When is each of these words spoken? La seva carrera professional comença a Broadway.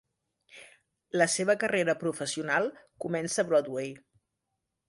La 1.21 1.27
seva 1.33 1.55
carrera 1.65 1.95
professional 2.05 2.73
comença 3.07 3.45
a 3.45 3.49
Broadway. 3.51 3.97